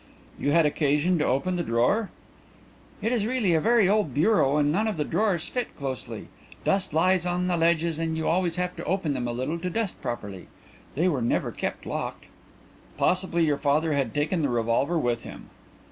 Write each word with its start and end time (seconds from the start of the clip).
"You 0.39 0.51
had 0.51 0.65
occasion 0.65 1.19
to 1.19 1.25
open 1.25 1.57
the 1.57 1.61
drawer?" 1.63 2.09
"It 3.03 3.11
is 3.11 3.27
really 3.27 3.53
a 3.53 3.61
very 3.61 3.87
old 3.87 4.15
bureau 4.15 4.57
and 4.57 4.71
none 4.71 4.87
of 4.87 4.97
the 4.97 5.03
drawers 5.03 5.47
fit 5.47 5.77
closely. 5.77 6.27
Dust 6.65 6.91
lies 6.91 7.23
on 7.27 7.45
the 7.45 7.55
ledges 7.55 7.99
and 7.99 8.17
you 8.17 8.27
always 8.27 8.55
have 8.55 8.75
to 8.77 8.85
open 8.85 9.13
them 9.13 9.27
a 9.27 9.31
little 9.31 9.59
to 9.59 9.69
dust 9.69 10.01
properly. 10.01 10.47
They 10.95 11.07
were 11.07 11.21
never 11.21 11.51
kept 11.51 11.85
locked." 11.85 12.25
"Possibly 12.97 13.45
your 13.45 13.59
father 13.59 13.93
had 13.93 14.11
taken 14.11 14.41
the 14.41 14.49
revolver 14.49 14.97
with 14.97 15.21
him." 15.21 15.51